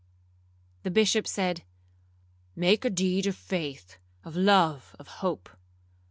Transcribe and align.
The 0.81 0.89
Bishop 0.89 1.25
then 1.25 1.31
said, 1.31 1.63
'Make 2.55 2.85
a 2.85 2.89
deed 2.89 3.27
of 3.27 3.35
faith, 3.35 3.99
of 4.25 4.35
love, 4.35 4.95
of 4.97 5.07
hope.' 5.07 5.51